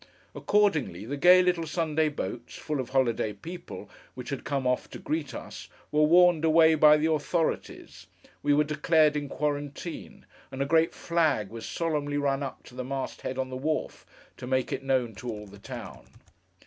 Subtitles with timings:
[0.33, 4.97] Accordingly, the gay little Sunday boats, full of holiday people, which had come off to
[4.97, 8.07] greet us, were warned away by the authorities;
[8.41, 12.83] we were declared in quarantine; and a great flag was solemnly run up to the
[12.83, 14.03] mast head on the wharf,
[14.37, 16.07] to make it known to all the town.